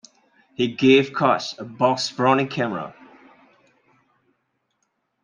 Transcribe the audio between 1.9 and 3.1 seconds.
Brownie camera.